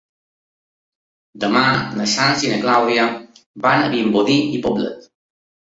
[1.43, 1.61] Demà
[2.01, 3.05] na Sança i na Clàudia
[3.67, 5.07] van a Vimbodí i Poblet.